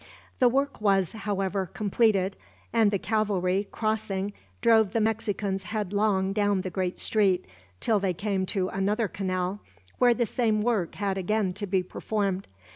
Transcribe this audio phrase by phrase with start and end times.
[0.39, 2.35] The work was, however, completed;
[2.73, 7.45] and the cavalry, crossing, drove the Mexicans headlong down the great street;
[7.79, 9.59] until they came to another canal,
[9.99, 12.47] where the same work had again to be performed.